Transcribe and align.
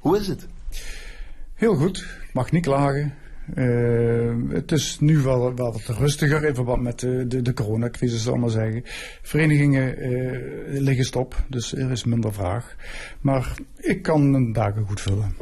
Hoe 0.00 0.18
is 0.18 0.26
het? 0.26 0.46
Heel 1.54 1.74
goed, 1.74 2.06
mag 2.32 2.52
niet 2.52 2.62
klagen. 2.62 3.14
Uh, 3.54 4.34
het 4.48 4.72
is 4.72 5.00
nu 5.00 5.18
wel, 5.18 5.54
wel 5.54 5.72
wat 5.72 5.96
rustiger 5.98 6.44
in 6.44 6.54
verband 6.54 6.82
met 6.82 7.00
de, 7.00 7.26
de, 7.26 7.42
de 7.42 7.54
coronacrisis, 7.54 8.22
zal 8.22 8.34
ik 8.34 8.40
maar 8.40 8.50
zeggen. 8.50 8.82
Verenigingen 9.22 10.12
uh, 10.12 10.80
liggen 10.80 11.04
stop, 11.04 11.44
dus 11.48 11.74
er 11.74 11.90
is 11.90 12.04
minder 12.04 12.32
vraag. 12.32 12.76
Maar 13.20 13.54
ik 13.76 14.02
kan 14.02 14.30
mijn 14.30 14.52
dagen 14.52 14.84
goed 14.86 15.00
vullen. 15.00 15.34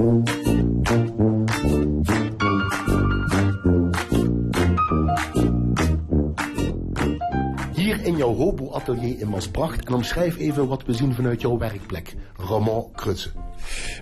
Hier 7.75 8.05
in 8.05 8.17
jouw 8.17 8.35
hobo-atelier 8.35 9.21
in 9.21 9.29
Maasbracht 9.29 9.85
en 9.85 9.95
omschrijf 9.95 10.39
even 10.39 10.69
wat 10.69 10.85
we 10.85 10.93
zien 10.93 11.15
vanuit 11.15 11.41
jouw 11.41 11.59
werkplek. 11.59 12.15
Roman 12.37 12.91
Krutsen. 12.95 13.48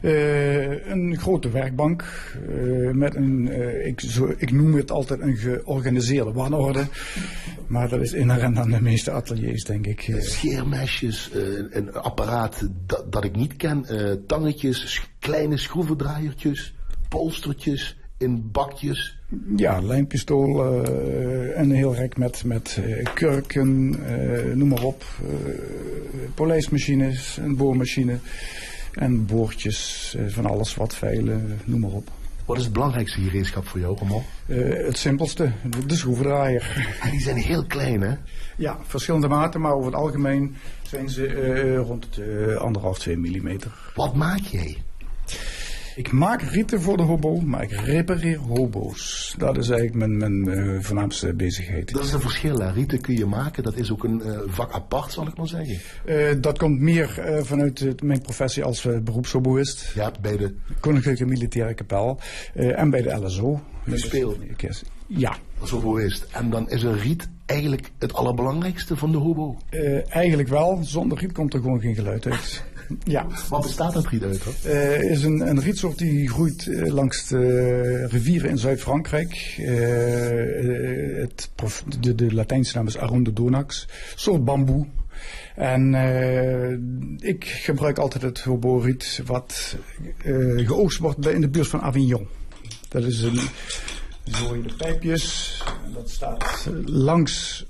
Uh, 0.02 0.86
een 0.86 1.16
grote 1.18 1.50
werkbank 1.50 2.04
uh, 2.50 2.90
met 2.90 3.14
een, 3.14 3.46
uh, 3.50 3.86
ik, 3.86 4.00
zo, 4.00 4.34
ik, 4.36 4.52
noem 4.52 4.74
het 4.74 4.90
altijd 4.90 5.20
een 5.20 5.36
georganiseerde 5.36 6.32
wanorde. 6.32 6.86
Maar 7.66 7.88
dat 7.88 8.00
is 8.00 8.12
inherent 8.12 8.58
aan 8.58 8.70
de 8.70 8.82
meeste 8.82 9.10
ateliers, 9.10 9.64
denk 9.64 9.86
ik. 9.86 10.16
Scheermesjes, 10.18 11.30
een 11.70 11.94
apparaat 11.94 12.68
dat, 12.86 13.12
dat, 13.12 13.24
ik 13.24 13.36
niet 13.36 13.56
ken, 13.56 13.86
tangetjes, 14.26 15.10
kleine 15.18 15.56
schroevendraaiertjes, 15.56 16.74
polstertjes, 17.08 17.96
in 18.18 18.50
bakjes. 18.52 19.18
Ja, 19.56 19.80
lijnpistool 19.80 20.64
en 21.54 21.70
een 21.70 21.70
heel 21.70 21.94
rek 21.94 22.16
met, 22.16 22.44
met 22.44 22.80
kurken, 23.14 23.88
noem 24.58 24.68
maar 24.68 24.82
op. 24.82 25.04
polijsmachines, 26.34 27.36
een 27.36 27.56
boormachine. 27.56 28.18
En 28.96 29.26
boordjes, 29.26 30.14
eh, 30.18 30.24
van 30.28 30.46
alles 30.46 30.74
wat 30.74 30.94
veilen, 30.94 31.60
noem 31.64 31.80
maar 31.80 31.90
op. 31.90 32.10
Wat 32.44 32.56
is 32.56 32.64
het 32.64 32.72
belangrijkste 32.72 33.20
gereedschap 33.20 33.66
voor 33.66 33.80
jou, 33.80 33.96
Roman? 33.98 34.22
Uh, 34.46 34.86
het 34.86 34.98
simpelste, 34.98 35.52
de, 35.86 35.96
schroevendraaier. 35.96 36.96
En 37.02 37.10
die 37.10 37.20
zijn 37.20 37.36
heel 37.36 37.64
klein, 37.64 38.00
hè? 38.00 38.14
Ja, 38.56 38.78
verschillende 38.82 39.28
maten, 39.28 39.60
maar 39.60 39.72
over 39.72 39.86
het 39.86 40.00
algemeen 40.00 40.56
zijn 40.82 41.08
ze 41.10 41.28
uh, 41.28 41.78
rond 41.78 42.14
de 42.14 42.56
anderhalf, 42.60 42.98
twee 42.98 43.16
millimeter. 43.16 43.70
Wat 43.94 44.14
maak 44.14 44.40
jij? 44.40 44.76
Ik 45.96 46.12
maak 46.12 46.42
rieten 46.42 46.80
voor 46.80 46.96
de 46.96 47.02
hobo, 47.02 47.40
maar 47.40 47.62
ik 47.62 47.70
repareer 47.70 48.38
hobo's. 48.38 49.34
Dat 49.38 49.56
is 49.56 49.68
eigenlijk 49.68 49.98
mijn, 49.98 50.16
mijn 50.16 50.58
uh, 50.58 50.80
voornaamste 50.80 51.34
bezigheid. 51.34 51.92
Dat 51.92 52.04
is 52.04 52.12
een 52.12 52.20
verschil. 52.20 52.58
Hè? 52.58 52.70
Rieten 52.70 53.00
kun 53.00 53.16
je 53.16 53.26
maken, 53.26 53.62
dat 53.62 53.76
is 53.76 53.92
ook 53.92 54.04
een 54.04 54.22
uh, 54.26 54.38
vak 54.46 54.72
apart, 54.72 55.12
zal 55.12 55.26
ik 55.26 55.36
maar 55.36 55.48
zeggen. 55.48 55.78
Uh, 56.06 56.28
dat 56.40 56.58
komt 56.58 56.80
meer 56.80 57.40
vanuit 57.42 58.02
mijn 58.02 58.20
professie 58.20 58.64
als 58.64 58.88
beroepshoboïst. 59.02 59.92
Ja, 59.94 60.12
bij 60.20 60.36
de... 60.36 60.54
Koninklijke 60.80 61.26
Militaire 61.26 61.74
Kapel 61.74 62.20
en 62.54 62.90
bij 62.90 63.02
de 63.02 63.14
LSO. 63.14 63.60
Je 63.84 63.98
speelt? 63.98 64.38
Ja. 65.06 65.36
Als 65.58 65.70
hoboïst. 65.70 66.26
En 66.32 66.50
dan 66.50 66.70
is 66.70 66.82
een 66.82 66.98
riet 66.98 67.28
eigenlijk 67.46 67.90
het 67.98 68.12
allerbelangrijkste 68.12 68.96
van 68.96 69.12
de 69.12 69.18
hobo? 69.18 69.56
eigenlijk 70.08 70.48
wel. 70.48 70.78
Zonder 70.82 71.18
riet 71.18 71.32
komt 71.32 71.54
er 71.54 71.60
gewoon 71.60 71.80
geen 71.80 71.94
geluid 71.94 72.26
uit. 72.26 72.64
Ja. 73.04 73.26
Wat 73.48 73.62
bestaat 73.62 73.92
dat 73.92 74.06
riet 74.06 74.22
uit? 74.22 74.44
Het 74.44 74.64
uh, 74.66 75.10
is 75.10 75.22
een, 75.22 75.40
een 75.40 75.60
rietsoort 75.60 75.98
die 75.98 76.28
groeit 76.28 76.66
uh, 76.66 76.92
langs 76.92 77.28
de 77.28 78.06
rivieren 78.10 78.50
in 78.50 78.58
Zuid-Frankrijk. 78.58 79.56
Uh, 79.58 79.66
de, 82.00 82.14
de 82.14 82.34
Latijnse 82.34 82.76
naam 82.76 82.86
is 82.86 82.98
Aronde 82.98 83.32
donax. 83.32 83.88
soort 84.14 84.44
bamboe. 84.44 84.86
En 85.54 85.94
ik 87.20 87.44
gebruik 87.44 87.98
altijd 87.98 88.22
het 88.22 88.40
hoboriet 88.40 89.22
wat 89.26 89.76
geoogst 90.56 90.98
wordt 90.98 91.26
in 91.26 91.40
de 91.40 91.48
buurt 91.48 91.68
van 91.68 91.80
Avignon. 91.80 92.28
Dat 92.88 93.04
is 93.04 93.22
een... 93.22 93.40
De 94.24 94.74
pijpjes. 94.76 95.62
Dat 95.94 96.10
staat 96.10 96.68
langs 96.84 97.66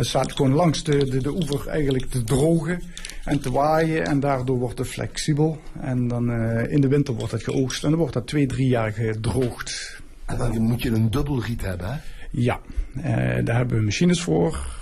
het 0.00 0.08
staat 0.08 0.32
gewoon 0.32 0.52
langs 0.52 0.82
de, 0.82 1.10
de, 1.10 1.22
de 1.22 1.30
oever 1.30 1.68
eigenlijk 1.68 2.10
te 2.10 2.24
drogen 2.24 2.82
en 3.30 3.40
te 3.40 3.50
waaien. 3.50 4.06
En 4.06 4.20
daardoor 4.20 4.58
wordt 4.58 4.78
het 4.78 4.88
flexibel. 4.88 5.60
En 5.80 6.08
dan 6.08 6.30
uh, 6.30 6.72
in 6.72 6.80
de 6.80 6.88
winter 6.88 7.14
wordt 7.14 7.32
het 7.32 7.42
geoogst. 7.42 7.84
En 7.84 7.90
dan 7.90 7.98
wordt 7.98 8.14
dat 8.14 8.26
twee, 8.26 8.46
drie 8.46 8.68
jaar 8.68 8.92
gedroogd. 8.92 10.02
En 10.24 10.38
dan 10.38 10.60
moet 10.60 10.82
je 10.82 10.90
een 10.90 11.10
dubbelriet 11.10 11.62
hebben, 11.62 11.92
hè? 11.92 11.98
Ja, 12.30 12.60
uh, 12.96 13.04
daar 13.44 13.56
hebben 13.56 13.76
we 13.76 13.82
machines 13.82 14.22
voor. 14.22 14.78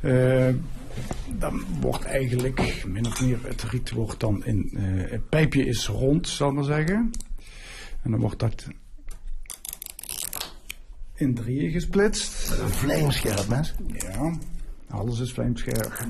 Uh, 0.00 0.48
dan 1.38 1.64
wordt 1.80 2.04
eigenlijk, 2.04 2.84
min 2.86 3.06
of 3.06 3.20
meer, 3.20 3.38
het 3.42 3.62
riet 3.62 3.90
wordt 3.90 4.20
dan 4.20 4.44
in, 4.44 4.70
het 5.10 5.28
pijpje 5.28 5.66
is 5.66 5.86
rond, 5.86 6.28
zal 6.28 6.48
ik 6.48 6.54
maar 6.54 6.64
zeggen. 6.64 7.10
En 8.02 8.10
dan 8.10 8.20
wordt 8.20 8.38
dat 8.38 8.66
in 11.14 11.34
drieën 11.34 11.70
gesplitst. 11.70 12.50
Een 12.50 12.68
vlijmscherp, 12.68 13.48
mes? 13.48 13.74
Ja, 13.92 14.38
alles 14.92 15.20
is 15.20 15.32
vlijmscherp. 15.32 16.06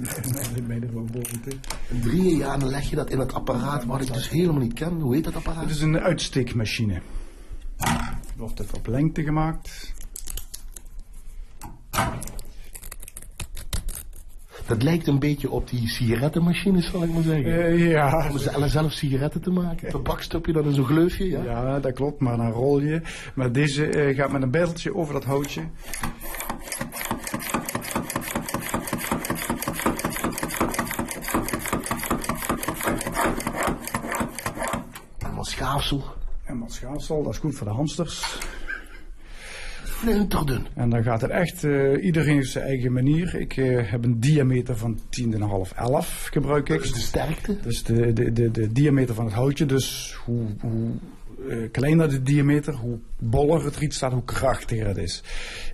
bij 0.66 0.80
de 0.80 0.86
roboten. 0.92 1.60
In 1.88 2.00
drieën, 2.00 2.36
ja, 2.36 2.56
dan 2.56 2.68
leg 2.68 2.90
je 2.90 2.96
dat 2.96 3.10
in 3.10 3.18
het 3.18 3.34
apparaat 3.34 3.84
wat 3.84 4.00
ik 4.00 4.12
dus 4.12 4.30
helemaal 4.30 4.60
niet 4.60 4.72
ken. 4.72 5.00
Hoe 5.00 5.14
heet 5.14 5.24
dat 5.24 5.36
apparaat? 5.36 5.62
Het 5.62 5.70
is 5.70 5.80
een 5.80 5.98
uitsteekmachine. 5.98 7.00
Wordt 8.36 8.58
het 8.58 8.76
op 8.76 8.86
lengte 8.86 9.22
gemaakt. 9.22 9.92
Dat 14.66 14.82
lijkt 14.82 15.06
een 15.06 15.18
beetje 15.18 15.50
op 15.50 15.70
die 15.70 15.88
sigarettenmachines, 15.88 16.90
zal 16.90 17.02
ik 17.02 17.12
maar 17.12 17.22
zeggen. 17.22 17.72
Uh, 17.72 17.90
ja. 17.90 18.30
Om 18.30 18.68
zelf 18.68 18.92
sigaretten 18.92 19.40
te 19.40 19.50
maken. 19.50 20.02
Stop 20.18 20.46
je 20.46 20.52
dat 20.52 20.64
in 20.64 20.74
zo'n 20.74 20.84
gleufje, 20.84 21.28
ja? 21.28 21.44
Ja, 21.44 21.80
dat 21.80 21.92
klopt, 21.92 22.20
maar 22.20 22.36
dan 22.36 22.50
rol 22.50 22.80
je. 22.80 23.02
Maar 23.34 23.52
deze 23.52 24.08
uh, 24.08 24.16
gaat 24.16 24.32
met 24.32 24.42
een 24.42 24.50
bijteltje 24.50 24.94
over 24.94 25.12
dat 25.12 25.24
houtje. 25.24 25.60
En 35.18 35.34
wat 35.34 35.46
schaafsel. 35.72 36.02
En 36.44 36.58
wat 36.58 36.72
schaafsel, 36.72 37.22
dat 37.22 37.32
is 37.32 37.38
goed 37.38 37.54
voor 37.54 37.66
de 37.66 37.72
hamsters. 37.72 38.38
Flinterdun. 39.84 40.66
En 40.74 40.90
dan 40.90 41.02
gaat 41.02 41.20
het 41.20 41.30
echt, 41.30 41.62
uh, 41.62 42.04
iedereen 42.04 42.34
heeft 42.34 42.50
zijn 42.50 42.64
eigen 42.64 42.92
manier. 42.92 43.34
Ik 43.34 43.56
uh, 43.56 43.90
heb 43.90 44.04
een 44.04 44.20
diameter 44.20 44.76
van 44.76 44.98
10,5, 44.98 45.76
11 45.76 46.28
gebruik 46.32 46.68
ik. 46.68 46.76
Dat 46.76 46.84
is 46.84 46.92
de 46.92 47.00
sterkte? 47.00 47.56
Dus 47.62 47.82
de, 47.82 48.12
de, 48.12 48.32
de, 48.32 48.50
de 48.50 48.72
diameter 48.72 49.14
van 49.14 49.24
het 49.24 49.34
houtje. 49.34 49.66
Dus 49.66 50.16
hoe, 50.24 50.46
hoe 50.60 50.90
uh, 51.52 51.70
kleiner 51.70 52.08
de 52.08 52.22
diameter, 52.22 52.74
hoe 52.74 52.98
boller 53.18 53.64
het 53.64 53.76
riet 53.76 53.94
staat, 53.94 54.12
hoe 54.12 54.24
krachtiger 54.24 54.86
het 54.86 54.96
is. 54.96 55.22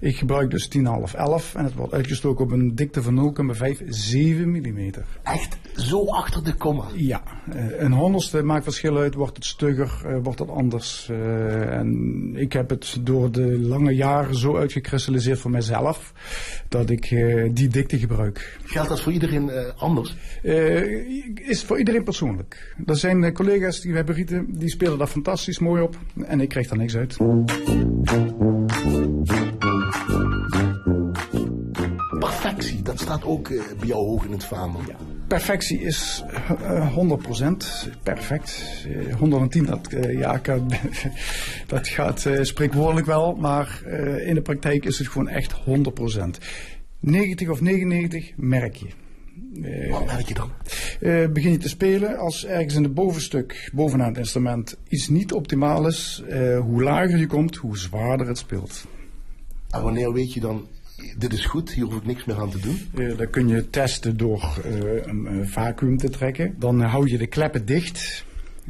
Ik 0.00 0.16
gebruik 0.16 0.50
dus 0.50 0.71
10,5, 0.77 0.83
11 1.15 1.55
en 1.55 1.65
het 1.65 1.75
wordt 1.75 1.93
uitgestoken 1.93 2.44
op 2.44 2.50
een 2.50 2.75
dikte 2.75 3.03
van 3.03 3.34
0,5, 3.81 3.89
7 3.89 4.49
mm. 4.49 4.91
Echt 5.22 5.59
zo 5.77 6.05
achter 6.06 6.44
de 6.44 6.55
komma? 6.55 6.84
Ja, 6.94 7.22
uh, 7.55 7.81
een 7.81 7.93
honderdste 7.93 8.43
maakt 8.43 8.65
verschil 8.65 8.97
uit, 8.97 9.15
wordt 9.15 9.37
het 9.37 9.44
stugger, 9.44 10.03
uh, 10.06 10.19
wordt 10.22 10.39
het 10.39 10.49
anders. 10.49 11.09
en 11.09 12.33
ik 12.37 12.53
heb 12.53 12.71
het 12.71 12.97
door 13.00 13.31
de 13.31 13.59
lange 13.59 13.95
jaren 13.95 14.37
zo 14.37 14.56
uitgekristalliseerd 14.56 15.39
voor 15.39 15.50
mezelf, 15.50 16.12
dat 16.69 16.91
ik 16.91 17.09
die 17.53 17.69
dikte 17.69 17.99
gebruik. 17.99 18.59
Geldt 18.65 18.89
dat 18.89 19.00
voor 19.00 19.12
iedereen 19.12 19.50
anders? 19.77 20.16
is 21.34 21.65
voor 21.65 21.78
iedereen 21.78 22.05
persoonlijk. 22.05 22.75
Er 22.87 22.97
zijn 22.97 23.33
collega's 23.33 23.81
die 23.81 23.95
hebben 23.95 24.15
rieten, 24.15 24.47
die 24.59 24.71
spelen 24.71 24.99
daar 24.99 25.06
fantastisch 25.06 25.59
mooi 25.59 25.67
op 25.76 25.96
en 26.26 26.40
ik 26.40 26.48
krijg 26.48 26.68
daar 26.68 26.78
niks 26.78 26.96
uit. 26.96 27.16
Perfectie, 32.18 32.82
dat 32.82 33.00
staat 33.00 33.24
ook 33.24 33.48
uh, 33.48 33.62
bij 33.78 33.86
jou 33.86 34.06
hoog 34.06 34.24
in 34.24 34.32
het 34.32 34.44
vaandel. 34.44 34.80
Ja. 34.86 34.96
Perfectie 35.26 35.80
is 35.80 36.24
uh, 36.62 36.96
100% 37.46 37.92
perfect. 38.02 38.64
Uh, 38.88 39.14
110, 39.14 39.64
dat, 39.64 39.88
ja, 40.10 40.40
dat 41.66 41.88
gaat 41.88 42.28
spreekwoordelijk 42.41 43.06
wel, 43.06 43.34
maar 43.34 43.82
in 44.26 44.34
de 44.34 44.42
praktijk 44.42 44.84
is 44.84 44.98
het 44.98 45.09
gewoon 45.09 45.28
echt 45.28 45.54
100%. 45.54 45.60
90 47.00 47.48
of 47.48 47.60
99 47.60 48.32
merk 48.36 48.76
je. 48.76 48.86
Uh, 49.63 49.91
Wat 49.91 50.07
merk 50.07 50.28
je 50.28 50.34
dan? 50.34 50.51
Uh, 51.01 51.28
begin 51.28 51.51
je 51.51 51.59
te 51.59 51.69
spelen 51.69 52.16
als 52.16 52.47
ergens 52.47 52.75
in 52.75 52.83
het 52.83 52.95
bovenstuk, 52.95 53.71
bovenaan 53.75 54.09
het 54.09 54.19
instrument, 54.19 54.77
iets 54.89 55.09
niet 55.09 55.33
optimaal 55.33 55.87
is. 55.87 56.22
Uh, 56.28 56.59
hoe 56.60 56.83
lager 56.83 57.19
je 57.19 57.27
komt, 57.27 57.57
hoe 57.57 57.78
zwaarder 57.78 58.27
het 58.27 58.39
speelt. 58.39 58.87
En 59.71 59.83
wanneer 59.83 60.13
weet 60.13 60.33
je 60.33 60.41
dan, 60.41 60.66
dit 61.19 61.33
is 61.33 61.45
goed, 61.45 61.72
hier 61.72 61.84
hoef 61.84 61.97
ik 61.97 62.07
niks 62.07 62.25
meer 62.25 62.41
aan 62.41 62.51
te 62.51 62.59
doen? 62.59 62.78
dat 63.16 63.31
kun 63.31 63.49
je 63.49 63.71
testen 63.71 64.16
door 64.16 64.63
een 65.05 65.49
vacuüm 65.49 65.97
te 65.97 66.10
trekken. 66.10 66.55
Dan 66.59 66.81
hou 66.81 67.10
je 67.10 67.19
de 67.19 67.27
kleppen 67.27 67.66
dicht 67.66 68.25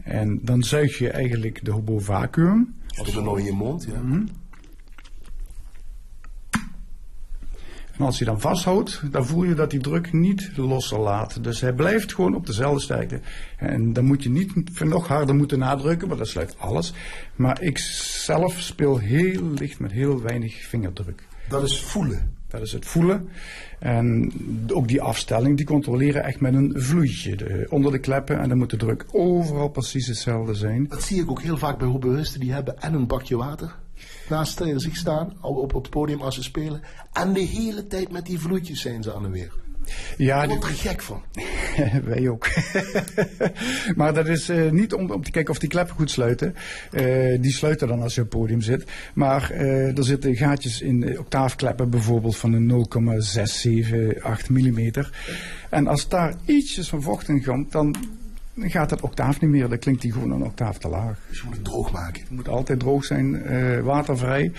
en 0.05 0.41
dan 0.43 0.63
zuig 0.63 0.99
je 0.99 1.11
eigenlijk 1.11 1.65
de 1.65 1.71
hobo 1.71 1.99
vacuüm. 1.99 2.75
Als 2.99 3.13
dan 3.15 3.25
nog 3.25 3.39
in 3.39 3.45
je 3.45 3.53
mond, 3.53 3.87
ja. 3.93 4.01
Mm 4.01 4.11
-hmm. 4.11 4.29
En 7.99 8.05
als 8.05 8.19
je 8.19 8.25
dan 8.25 8.41
vasthoudt, 8.41 9.03
dan 9.11 9.27
voel 9.27 9.45
je 9.45 9.55
dat 9.55 9.71
die 9.71 9.81
druk 9.81 10.13
niet 10.13 10.51
loslaat. 10.57 11.45
Dus 11.45 11.61
hij 11.61 11.73
blijft 11.73 12.15
gewoon 12.15 12.35
op 12.35 12.47
dezelfde 12.47 12.81
sterkte. 12.81 13.21
En 13.57 13.93
dan 13.93 14.05
moet 14.05 14.23
je 14.23 14.31
niet 14.31 14.81
nog 14.85 15.09
harder 15.09 15.35
moeten 15.35 15.59
nadrukken, 15.59 16.09
want 16.09 16.21
dat 16.21 16.29
sluit 16.29 16.59
alles. 16.59 16.93
Maar 17.37 17.63
ik 17.63 17.79
zelf 17.79 18.61
speel 18.61 18.99
heel 18.99 19.51
licht 19.53 19.79
met 19.79 19.93
heel 19.93 20.23
weinig 20.23 20.55
vingerdruk. 20.55 21.27
Dat 21.49 21.63
is 21.63 21.83
voelen. 21.83 22.37
Dat 22.49 22.61
is 22.61 22.73
het 22.73 22.87
voelen. 22.87 23.29
En 23.79 24.33
ook 24.73 24.89
die 24.89 25.03
afstelling, 25.03 25.57
die 25.57 25.67
controleren 25.67 26.25
echt 26.25 26.41
met 26.41 26.55
een 26.55 26.73
vloeitje 26.77 27.37
de, 27.37 27.67
onder 27.69 27.93
de 27.93 27.99
kleppen. 27.99 28.39
En 28.39 28.49
dan 28.49 28.59
moet 28.59 28.71
de 28.71 28.77
druk 28.77 29.05
overal 29.13 29.69
precies 29.69 30.07
hetzelfde 30.07 30.55
zijn. 30.55 30.87
Dat 30.89 31.03
zie 31.03 31.23
ik 31.23 31.31
ook 31.31 31.43
heel 31.43 31.57
vaak 31.57 31.79
bij 31.79 31.89
hobbyisten. 31.89 32.41
Die 32.41 32.53
hebben 32.53 32.81
en 32.81 32.95
een 32.95 33.07
bakje 33.07 33.37
water 33.37 33.75
naast 34.29 34.63
zich 34.77 34.97
staan 34.97 35.37
op, 35.41 35.57
op 35.57 35.83
het 35.83 35.91
podium 35.91 36.21
als 36.21 36.35
ze 36.35 36.43
spelen. 36.43 36.83
En 37.13 37.33
de 37.33 37.41
hele 37.41 37.87
tijd 37.87 38.13
met 38.13 38.27
die 38.27 38.39
vloeitjes 38.39 38.81
zijn 38.81 39.03
ze 39.03 39.15
aan 39.15 39.23
de 39.23 39.29
weer. 39.29 39.53
Ja, 40.17 40.43
ik 40.43 40.49
word 40.49 40.63
er 40.65 40.69
gek 40.69 41.03
van. 41.03 41.23
Wij 42.05 42.29
ook. 42.29 42.49
maar 43.97 44.15
dat 44.15 44.27
is 44.27 44.51
uh, 44.51 44.71
niet 44.71 44.95
om, 44.95 45.11
om 45.11 45.23
te 45.23 45.31
kijken 45.31 45.53
of 45.53 45.59
die 45.59 45.69
kleppen 45.69 45.97
goed 45.97 46.11
sluiten. 46.11 46.55
Uh, 46.93 47.41
die 47.41 47.53
sluiten 47.53 47.89
dan 47.89 48.03
als 48.03 48.15
je 48.15 48.21
op 48.21 48.31
het 48.31 48.41
podium 48.41 48.61
zit. 48.61 48.85
Maar 49.15 49.53
uh, 49.53 49.99
er 49.99 50.05
zitten 50.05 50.37
gaatjes 50.37 50.81
in 50.81 51.19
octaafkleppen 51.19 51.91
bijvoorbeeld 51.91 52.37
van 52.37 52.53
een 52.53 52.67
0,678 52.67 54.49
mm. 54.49 54.93
En 55.71 55.87
als 55.87 56.09
daar 56.09 56.35
ietsjes 56.45 56.89
van 56.89 57.03
vocht 57.03 57.29
in 57.29 57.45
komt, 57.45 57.73
dan 57.73 57.97
gaat 58.61 58.89
dat 58.89 59.01
octaaf 59.01 59.41
niet 59.41 59.51
meer. 59.51 59.69
Dan 59.69 59.79
klinkt 59.79 60.03
die 60.03 60.13
gewoon 60.13 60.31
een 60.31 60.43
octaaf 60.43 60.79
te 60.79 60.89
laag. 60.89 61.19
Dus 61.29 61.39
je 61.39 61.45
moet 61.45 61.55
het 61.55 61.65
droog 61.65 61.93
maken. 61.93 62.21
Het 62.21 62.31
moet 62.31 62.49
altijd 62.49 62.81
droog 62.81 63.05
zijn, 63.05 63.43
watervrij. 63.85 64.53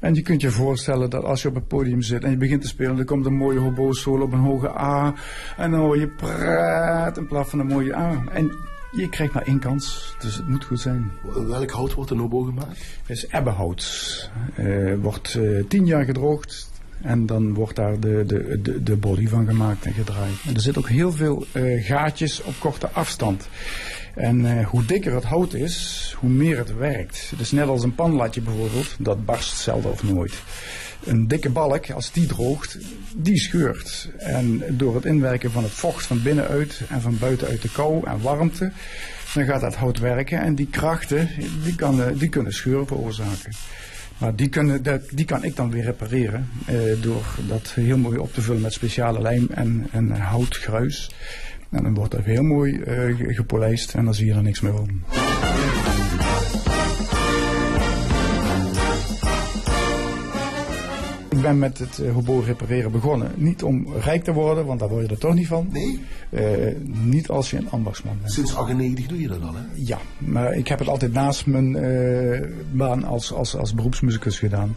En 0.00 0.14
je 0.14 0.22
kunt 0.22 0.40
je 0.40 0.50
voorstellen 0.50 1.10
dat 1.10 1.24
als 1.24 1.42
je 1.42 1.48
op 1.48 1.54
het 1.54 1.68
podium 1.68 2.02
zit 2.02 2.24
en 2.24 2.30
je 2.30 2.36
begint 2.36 2.62
te 2.62 2.68
spelen, 2.68 2.96
dan 2.96 3.04
komt 3.04 3.26
een 3.26 3.36
mooie 3.36 3.58
hobo 3.58 3.92
solo 3.92 4.24
op 4.24 4.32
een 4.32 4.38
hoge 4.38 4.78
A. 4.78 5.14
En 5.56 5.70
dan 5.70 5.80
hoor 5.80 5.98
je 5.98 6.08
praat 6.08 7.16
in 7.16 7.26
plaats 7.26 7.50
van 7.50 7.58
een 7.58 7.66
mooie 7.66 7.96
A. 7.96 8.24
En 8.32 8.52
je 8.92 9.08
krijgt 9.08 9.34
maar 9.34 9.42
één 9.42 9.58
kans, 9.58 10.16
dus 10.18 10.36
het 10.36 10.48
moet 10.48 10.64
goed 10.64 10.80
zijn. 10.80 11.10
Welk 11.46 11.70
hout 11.70 11.94
wordt 11.94 12.10
een 12.10 12.18
hobo 12.18 12.42
gemaakt? 12.42 12.78
Het 13.06 13.16
is 13.16 13.26
ebbenhout. 13.26 14.30
Uh, 14.58 14.94
wordt 15.00 15.34
uh, 15.34 15.64
tien 15.68 15.86
jaar 15.86 16.04
gedroogd. 16.04 16.70
En 17.02 17.26
dan 17.26 17.54
wordt 17.54 17.76
daar 17.76 18.00
de, 18.00 18.24
de, 18.26 18.58
de, 18.62 18.82
de 18.82 18.96
body 18.96 19.28
van 19.28 19.46
gemaakt 19.46 19.84
en 19.84 19.92
gedraaid. 19.92 20.34
En 20.46 20.54
er 20.54 20.60
zitten 20.60 20.82
ook 20.82 20.88
heel 20.88 21.12
veel 21.12 21.46
uh, 21.52 21.84
gaatjes 21.84 22.42
op 22.42 22.54
korte 22.58 22.88
afstand. 22.90 23.48
En 24.14 24.40
uh, 24.40 24.66
hoe 24.66 24.84
dikker 24.84 25.14
het 25.14 25.24
hout 25.24 25.54
is, 25.54 26.14
hoe 26.18 26.30
meer 26.30 26.58
het 26.58 26.76
werkt. 26.76 27.32
Dus 27.36 27.50
net 27.50 27.68
als 27.68 27.82
een 27.82 27.94
panlatje 27.94 28.40
bijvoorbeeld, 28.40 28.94
dat 28.98 29.24
barst 29.24 29.56
zelden 29.56 29.90
of 29.90 30.02
nooit. 30.02 30.42
Een 31.04 31.28
dikke 31.28 31.50
balk, 31.50 31.90
als 31.90 32.12
die 32.12 32.26
droogt, 32.26 32.78
die 33.14 33.38
scheurt. 33.38 34.10
En 34.18 34.62
door 34.68 34.94
het 34.94 35.04
inwerken 35.04 35.50
van 35.50 35.62
het 35.62 35.72
vocht 35.72 36.06
van 36.06 36.22
binnenuit 36.22 36.80
en 36.88 37.00
van 37.00 37.18
buitenuit 37.18 37.62
de 37.62 37.70
kou 37.70 38.06
en 38.06 38.20
warmte, 38.20 38.72
dan 39.34 39.44
gaat 39.44 39.60
dat 39.60 39.74
hout 39.74 39.98
werken. 39.98 40.40
En 40.40 40.54
die 40.54 40.68
krachten, 40.70 41.28
die, 41.62 41.74
kan, 41.74 42.12
die 42.14 42.28
kunnen 42.28 42.52
scheuren 42.52 42.86
veroorzaken. 42.86 43.52
Maar 44.18 44.36
die, 44.36 44.48
kunnen, 44.48 44.82
die 45.10 45.24
kan 45.24 45.44
ik 45.44 45.56
dan 45.56 45.70
weer 45.70 45.84
repareren 45.84 46.48
eh, 46.66 46.76
door 47.00 47.24
dat 47.48 47.72
heel 47.74 47.98
mooi 47.98 48.18
op 48.18 48.32
te 48.32 48.42
vullen 48.42 48.62
met 48.62 48.72
speciale 48.72 49.20
lijm 49.20 49.48
en, 49.50 49.86
en 49.90 50.10
houtgruis. 50.10 51.10
En 51.70 51.82
dan 51.82 51.94
wordt 51.94 52.12
dat 52.12 52.24
heel 52.24 52.42
mooi 52.42 52.72
uh, 52.72 53.36
gepolijst 53.36 53.94
en 53.94 54.04
dan 54.04 54.14
zie 54.14 54.26
je 54.26 54.34
er 54.34 54.42
niks 54.42 54.60
meer 54.60 54.72
van. 54.72 55.25
Ben 61.46 61.58
met 61.58 61.78
het 61.78 61.98
uh, 61.98 62.12
hobo 62.12 62.38
repareren 62.38 62.92
begonnen. 62.92 63.32
Niet 63.36 63.62
om 63.62 63.86
rijk 63.94 64.24
te 64.24 64.32
worden, 64.32 64.66
want 64.66 64.80
daar 64.80 64.88
word 64.88 65.06
je 65.06 65.12
er 65.14 65.18
toch 65.18 65.34
niet 65.34 65.46
van. 65.46 65.68
Nee? 65.72 66.00
Uh, 66.30 66.42
niet 66.84 67.28
als 67.28 67.50
je 67.50 67.56
een 67.56 67.70
ambachtsman 67.70 68.18
bent. 68.20 68.32
Sinds 68.32 68.54
98 68.54 69.06
doe 69.06 69.20
je 69.20 69.28
dat 69.28 69.42
al, 69.42 69.54
hè? 69.54 69.62
Ja, 69.74 69.98
maar 70.18 70.54
ik 70.54 70.68
heb 70.68 70.78
het 70.78 70.88
altijd 70.88 71.12
naast 71.12 71.46
mijn 71.46 71.76
uh, 71.76 72.48
baan 72.72 73.04
als, 73.04 73.32
als, 73.32 73.56
als 73.56 73.74
beroepsmuzikus 73.74 74.38
gedaan. 74.38 74.76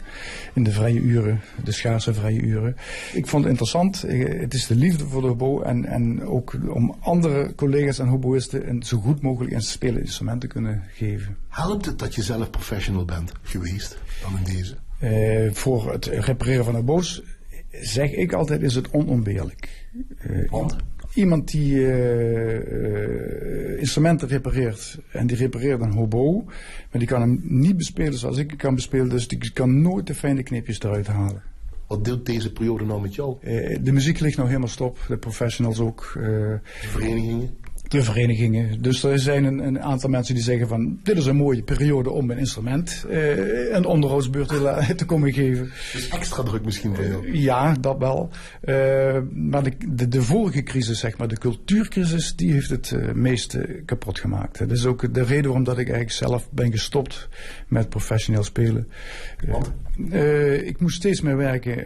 In 0.54 0.64
de 0.64 0.72
vrije 0.72 1.00
uren, 1.00 1.42
de 1.64 1.72
schaarse 1.72 2.14
vrije 2.14 2.42
uren. 2.42 2.76
Ik 3.14 3.28
vond 3.28 3.44
het 3.44 3.52
interessant. 3.52 4.02
Het 4.02 4.54
is 4.54 4.68
de 4.68 4.76
liefde 4.76 5.06
voor 5.06 5.22
de 5.22 5.28
hobo. 5.28 5.62
En, 5.62 5.86
en 5.86 6.26
ook 6.26 6.58
om 6.70 6.96
andere 7.00 7.56
collega's 7.56 8.00
en 8.00 8.08
hoboïsten 8.08 8.70
een 8.70 8.84
zo 8.84 8.98
goed 8.98 9.22
mogelijk 9.22 9.62
spelen 9.62 10.02
instrument 10.02 10.42
te 10.42 10.48
kunnen 10.48 10.84
geven. 10.94 11.38
Helpt 11.48 11.86
het 11.86 12.00
dat 12.00 12.16
je 12.16 12.24
zelf 12.24 12.50
professional 12.50 13.06
bent 13.06 13.32
geweest 13.42 13.98
dan 14.22 14.38
in 14.38 14.56
deze? 14.56 14.76
Uh, 15.04 15.52
voor 15.52 15.92
het 15.92 16.06
repareren 16.06 16.66
van 16.66 16.76
een 16.76 16.86
boos 16.86 17.24
zeg 17.72 18.12
ik 18.12 18.34
altijd 18.34 18.62
is 18.62 18.76
het 18.76 18.92
onontbeerlijk. 18.92 19.88
Uh, 20.30 20.50
Want? 20.50 20.76
Iemand 21.14 21.52
die 21.52 21.74
uh, 21.74 23.80
instrumenten 23.80 24.28
repareert 24.28 25.00
en 25.12 25.28
die 25.28 25.38
repareert 25.38 25.82
een 25.82 25.94
hobo, 25.94 26.44
maar 26.46 27.00
die 27.00 27.08
kan 27.08 27.22
hem 27.22 27.42
niet 27.44 27.78
bespelen 27.78 28.14
zoals 28.14 28.38
ik 28.38 28.54
kan 28.58 28.76
bespelen, 28.76 29.10
dus 29.10 29.28
die 29.28 29.52
kan 29.52 29.82
nooit 29.82 30.08
de 30.08 30.16
fijne 30.16 30.44
knipjes 30.44 30.80
eruit 30.80 31.08
halen. 31.08 31.42
Wat 31.88 32.06
doet 32.06 32.26
deze 32.26 32.52
periode 32.52 32.86
nou 32.86 33.02
met 33.02 33.16
jou? 33.16 33.38
de 33.82 33.92
muziek 33.92 34.20
ligt 34.20 34.38
nou 34.38 34.48
helemaal 34.48 34.70
stop, 34.70 34.98
de 35.08 35.18
professionals 35.18 35.80
ook. 35.80 36.12
de 36.14 36.60
verenigingen? 36.72 37.58
De 37.90 38.04
verenigingen. 38.04 38.82
Dus 38.82 39.04
er 39.04 39.20
zijn 39.20 39.44
een, 39.44 39.60
een, 39.60 39.82
aantal 39.82 40.10
mensen 40.10 40.36
die 40.36 40.44
zeggen 40.44 40.68
van 40.68 41.00
dit 41.04 41.18
is 41.18 41.26
een 41.26 41.36
mooie 41.36 41.64
periode 41.64 42.10
om 42.10 42.32
een 42.32 42.38
instrument 42.38 43.06
uh, 43.10 43.74
een 43.74 43.86
onderhoudsbeurt 43.86 44.48
te, 44.48 44.94
te 44.96 45.06
komen 45.06 45.34
geven. 45.34 45.72
Dus 45.94 46.10
extra 46.10 46.44
druk 46.44 46.66
misschien 46.66 46.96
voor 46.96 47.06
jou? 47.06 47.28
Uh, 47.28 47.44
ja, 47.44 47.74
dat 47.74 47.98
wel. 47.98 48.30
Uh, 48.64 49.18
maar 49.34 49.64
de, 49.64 49.72
de, 49.88 50.08
de, 50.08 50.22
vorige 50.22 50.64
crisis, 50.64 51.00
zeg 51.00 51.18
maar, 51.18 51.28
de 51.28 51.38
cultuurcrisis, 51.38 52.36
die 52.36 52.52
heeft 52.52 52.70
het 52.70 53.14
meeste 53.14 53.82
kapot 53.86 54.20
gemaakt. 54.20 54.60
Dat 54.60 54.72
is 54.72 54.86
ook 54.86 55.14
de 55.14 55.24
reden 55.24 55.44
waarom 55.44 55.64
dat 55.64 55.78
ik 55.78 55.90
eigenlijk 55.90 56.12
zelf 56.12 56.50
ben 56.52 56.72
gestopt 56.72 57.28
met 57.68 57.90
professioneel 57.90 58.44
spelen. 58.44 58.88
Want? 59.48 59.72
ik 60.64 60.80
moest 60.80 60.96
steeds 60.96 61.22
meer 61.22 61.38
werken 61.38 61.84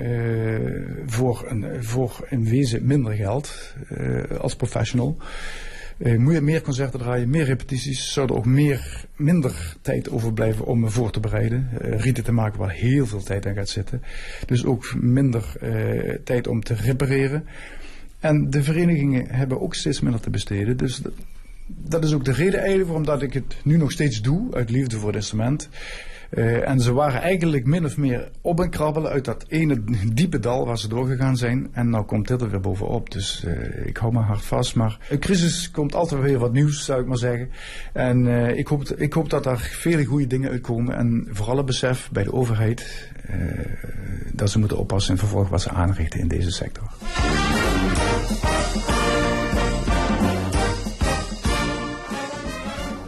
voor, 1.06 1.46
een, 1.48 1.84
voor 1.84 2.28
in 2.30 2.46
wezen 2.46 2.86
minder 2.86 3.14
geld 3.14 3.76
als 4.40 4.56
professional. 4.56 5.18
Uh, 5.98 6.42
meer 6.42 6.62
concerten 6.62 7.00
draaien, 7.00 7.30
meer 7.30 7.46
repetities, 7.46 8.14
zou 8.14 8.28
er 8.28 8.36
ook 8.36 8.46
meer, 8.46 9.06
minder 9.16 9.76
tijd 9.82 10.10
overblijven 10.10 10.66
om 10.66 10.80
me 10.80 10.90
voor 10.90 11.12
te 11.12 11.20
bereiden. 11.20 11.70
Uh, 11.82 12.00
rieten 12.00 12.24
te 12.24 12.32
maken 12.32 12.60
waar 12.60 12.72
heel 12.72 13.06
veel 13.06 13.24
tijd 13.24 13.46
aan 13.46 13.54
gaat 13.54 13.70
zitten. 13.70 14.02
Dus 14.46 14.66
ook 14.66 14.96
minder 14.96 15.54
uh, 15.64 16.16
tijd 16.24 16.48
om 16.48 16.64
te 16.64 16.74
repareren. 16.74 17.46
En 18.20 18.50
de 18.50 18.64
verenigingen 18.64 19.28
hebben 19.30 19.62
ook 19.62 19.76
steeds 19.76 20.00
minder 20.00 20.22
te 20.22 20.30
besteden. 20.30 20.78
Dus 20.78 21.02
dat 21.68 22.04
is 22.04 22.14
ook 22.14 22.26
de 22.26 22.32
reden 22.32 22.60
eigenlijk 22.60 22.88
waarom 22.88 23.06
dat 23.06 23.22
ik 23.22 23.34
het 23.34 23.56
nu 23.64 23.78
nog 23.78 23.92
steeds 23.92 24.22
doe, 24.22 24.54
uit 24.54 24.70
liefde 24.70 24.98
voor 24.98 25.08
het 25.08 25.16
instrument. 25.16 25.70
Uh, 26.36 26.70
en 26.70 26.80
ze 26.80 26.94
waren 26.94 27.22
eigenlijk 27.22 27.66
min 27.66 27.86
of 27.86 27.98
meer 27.98 28.30
op 28.42 28.60
en 28.60 28.70
krabbelen 28.70 29.12
uit 29.12 29.26
dat 29.26 29.46
ene 29.48 29.84
diepe 30.14 30.40
dal 30.40 30.66
waar 30.66 30.78
ze 30.78 30.88
doorgegaan 30.88 31.38
zijn. 31.38 31.70
En 31.72 31.90
nou 31.90 32.06
komt 32.06 32.28
dit 32.28 32.42
er 32.42 32.50
weer 32.50 32.60
bovenop. 32.60 33.12
Dus 33.12 33.44
uh, 33.48 33.86
ik 33.86 33.98
hou 33.98 34.14
me 34.14 34.20
hard 34.20 34.42
vast. 34.42 34.76
Maar 34.76 34.98
een 35.10 35.20
crisis 35.20 35.72
komt 35.72 35.96
altijd 35.96 36.22
weer 36.22 36.40
wat 36.40 36.54
nieuws, 36.54 36.86
zou 36.86 37.02
ik 37.02 37.08
maar 37.08 37.18
zeggen. 37.18 37.50
En 37.94 38.26
uh, 38.26 38.58
ik, 38.58 38.68
hoop, 38.68 38.90
ik 38.90 39.14
hoop 39.14 39.30
dat 39.30 39.46
er 39.46 39.58
vele 39.58 40.06
goede 40.06 40.28
dingen 40.28 40.50
uitkomen. 40.50 40.96
En 40.96 41.28
vooral 41.32 41.58
het 41.58 41.66
besef 41.66 42.10
bij 42.12 42.24
de 42.24 42.34
overheid 42.34 43.12
dat 44.32 44.50
ze 44.50 44.60
moeten 44.60 44.78
oppassen 44.78 45.14
in 45.14 45.20
vervolg 45.20 45.50
wat 45.50 45.62
ze 45.62 45.70
aanrichten 45.70 46.20
in 46.20 46.28
deze 46.28 46.52
sector. 46.52 46.92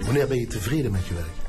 Wanneer 0.05 0.27
ben 0.27 0.39
je 0.39 0.48
tevreden 0.48 0.91
met 0.91 1.08
je 1.08 1.13
werk? 1.13 1.45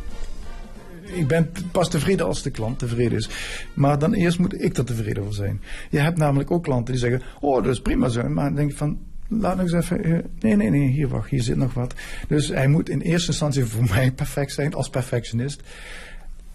Ik 1.07 1.27
ben 1.27 1.51
pas 1.73 1.91
tevreden 1.91 2.27
als 2.27 2.43
de 2.43 2.51
klant 2.51 2.79
tevreden 2.79 3.19
is. 3.19 3.29
Maar 3.75 3.99
dan 3.99 4.13
eerst 4.13 4.39
moet 4.39 4.63
ik 4.63 4.77
er 4.77 4.85
tevreden 4.85 5.23
over 5.23 5.35
zijn. 5.35 5.61
Je 5.91 5.99
hebt 5.99 6.19
namelijk 6.19 6.51
ook 6.51 6.63
klanten 6.63 6.93
die 6.93 7.03
zeggen: 7.03 7.23
Oh, 7.41 7.63
dat 7.63 7.73
is 7.73 7.81
prima 7.81 8.09
zo. 8.09 8.29
Maar 8.29 8.45
dan 8.45 8.55
denk 8.55 8.71
ik 8.71 8.77
van. 8.77 8.99
Laat 9.29 9.57
nog 9.57 9.65
eens 9.65 9.73
even. 9.73 10.05
Eh, 10.05 10.19
nee, 10.41 10.57
nee, 10.57 10.71
nee, 10.71 10.89
hier 10.89 11.09
wacht, 11.09 11.31
hier 11.31 11.43
zit 11.43 11.57
nog 11.57 11.75
wat. 11.75 11.95
Dus 12.29 12.49
hij 12.49 12.69
moet 12.69 12.89
in 12.89 13.01
eerste 13.01 13.31
instantie 13.31 13.65
voor 13.65 13.85
mij 13.95 14.13
perfect 14.13 14.53
zijn 14.53 14.75
als 14.75 14.91
perfectionist. 14.91 15.63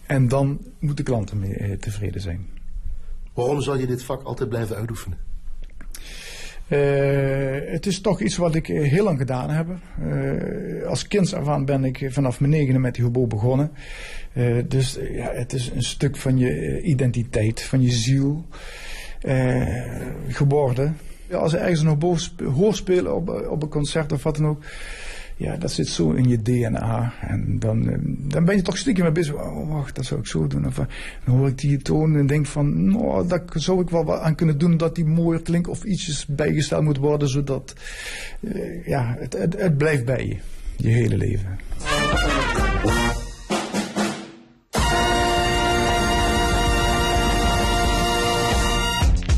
En 0.06 0.28
dan 0.28 0.60
moet 0.80 0.98
de 0.98 1.04
klant 1.04 1.30
ermee 1.30 1.56
eh, 1.56 1.78
tevreden 1.78 2.22
zijn. 2.22 2.48
Waarom 3.34 3.62
zal 3.62 3.78
je 3.78 3.88
dit 3.88 4.04
vak 4.04 4.24
altijd 4.24 4.50
blijven 4.50 4.76
uitoefenen? 4.76 5.18
Uh, 6.72 6.80
het 7.72 7.86
is 7.86 8.02
toch 8.02 8.22
iets 8.22 8.38
wat 8.38 8.56
ik 8.56 8.68
heel 8.68 9.04
lang 9.04 9.18
gedaan 9.18 9.50
heb. 9.50 9.68
Uh, 10.04 10.88
als 10.88 11.08
kind 11.08 11.34
af 11.34 11.64
ben 11.64 11.84
ik 11.84 12.08
vanaf 12.10 12.40
mijn 12.40 12.52
negende 12.52 12.80
met 12.80 12.96
die 12.96 13.04
hobo 13.04 13.28
begonnen. 13.28 13.72
Dus 14.68 15.00
ja, 15.12 15.32
het 15.34 15.54
is 15.54 15.72
een 15.76 15.84
stuk 15.84 16.18
van 16.18 16.38
je 16.38 16.82
identiteit, 16.82 17.62
van 17.62 17.82
je 17.82 17.92
ziel 17.92 18.46
geworden. 20.28 20.98
Ja, 21.28 21.38
als 21.38 21.54
er 21.54 21.60
ergens 21.60 21.82
een 21.82 21.88
hobo 21.88 22.16
hoorspelen 22.54 23.16
op, 23.16 23.30
op 23.50 23.64
een 23.64 23.70
concert 23.70 24.12
of 24.12 24.24
wat 24.24 24.36
dan 24.36 24.48
ook 24.48 24.64
ja, 25.42 25.58
dat 25.58 25.72
zit 25.72 25.88
zo 25.88 26.12
in 26.12 26.30
je 26.30 26.42
DNA. 26.42 27.14
En 27.22 27.60
dan, 27.60 27.90
eh, 27.90 27.98
dan 28.04 28.46
ben 28.46 28.56
je 28.56 28.62
toch 28.62 28.78
stiekem 28.78 29.04
mee 29.04 29.12
bezig. 29.12 29.34
Oh, 29.34 29.72
wacht, 29.72 29.96
dat 29.96 30.06
zou 30.06 30.20
ik 30.20 30.28
zo 30.28 30.48
doen. 30.48 30.66
Of, 30.66 30.76
dan 30.76 31.36
hoor 31.38 31.48
ik 31.48 31.58
die 31.58 31.78
toon 31.78 32.16
en 32.16 32.28
denk 32.28 32.46
van, 32.46 32.92
nou, 32.92 33.28
daar 33.28 33.44
zou 33.54 33.82
ik 33.82 33.90
wel 33.90 34.06
wat 34.06 34.20
aan 34.20 34.36
kunnen 34.36 34.58
doen 34.58 34.78
dat 34.78 34.96
die 34.96 35.06
mooier 35.06 35.42
klinkt 35.42 35.68
of 35.68 35.84
ietsjes 35.84 36.26
bijgesteld 36.26 36.84
moet 36.84 36.98
worden, 36.98 37.30
zodat, 37.30 37.74
ja, 38.86 39.16
het, 39.20 39.34
het, 39.34 39.62
het 39.62 39.78
blijft 39.78 40.06
bij 40.06 40.28
je, 40.28 40.38
je 40.78 40.90
hele 40.90 41.18
leven. 41.18 41.60